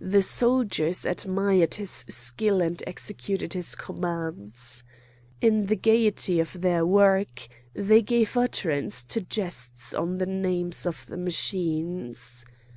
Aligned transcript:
The 0.00 0.22
soldiers 0.22 1.04
admired 1.04 1.74
his 1.82 1.90
skill 1.90 2.60
and 2.62 2.80
executed 2.86 3.54
his 3.54 3.74
commands. 3.74 4.84
In 5.40 5.66
the 5.66 5.74
gaiety 5.74 6.38
of 6.38 6.60
their 6.60 6.86
work 6.86 7.48
they 7.74 8.00
gave 8.00 8.36
utterance 8.36 9.02
to 9.06 9.20
jests 9.20 9.94
on 9.94 10.18
the 10.18 10.26
names 10.26 10.86
of 10.86 11.06
the 11.06 11.16
machines. 11.16 12.44